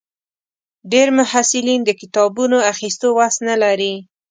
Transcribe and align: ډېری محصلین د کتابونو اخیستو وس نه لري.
ډېری 0.91 1.11
محصلین 1.19 1.81
د 1.85 1.89
کتابونو 2.01 2.57
اخیستو 2.71 3.07
وس 3.17 3.35
نه 3.47 3.55
لري. 3.63 3.93